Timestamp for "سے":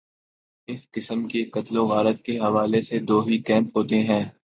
2.81-2.99